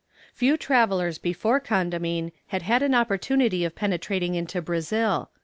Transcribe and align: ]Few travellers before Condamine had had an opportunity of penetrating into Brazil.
]Few 0.33 0.57
travellers 0.57 1.19
before 1.19 1.59
Condamine 1.59 2.31
had 2.47 2.63
had 2.63 2.81
an 2.81 2.95
opportunity 2.95 3.63
of 3.63 3.75
penetrating 3.75 4.33
into 4.33 4.59
Brazil. 4.59 5.29